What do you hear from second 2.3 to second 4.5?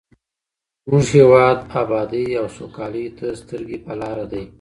او سوکالۍ ته سترګې په لاره دی.